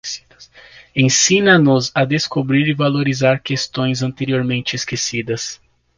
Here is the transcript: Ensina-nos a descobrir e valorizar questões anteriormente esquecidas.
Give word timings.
Ensina-nos 0.95 1.91
a 1.93 2.05
descobrir 2.05 2.67
e 2.67 2.73
valorizar 2.73 3.39
questões 3.43 4.01
anteriormente 4.01 4.75
esquecidas. 4.75 5.61